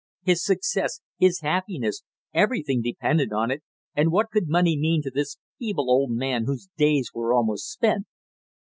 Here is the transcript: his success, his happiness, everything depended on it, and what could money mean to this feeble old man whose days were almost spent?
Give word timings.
his 0.23 0.43
success, 0.43 0.99
his 1.19 1.41
happiness, 1.41 2.01
everything 2.33 2.81
depended 2.81 3.31
on 3.31 3.51
it, 3.51 3.61
and 3.93 4.11
what 4.11 4.31
could 4.31 4.47
money 4.47 4.75
mean 4.75 4.99
to 5.03 5.11
this 5.13 5.37
feeble 5.59 5.91
old 5.91 6.09
man 6.09 6.45
whose 6.45 6.69
days 6.75 7.11
were 7.13 7.35
almost 7.35 7.69
spent? 7.71 8.07